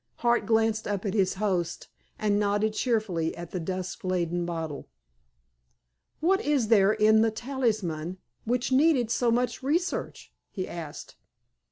[0.15, 4.89] Hart glanced up at his host, and nodded cheerfully at a dust laden bottle.
[6.19, 11.17] "What is there in 'The Talisman' which needed so much research?" he asked.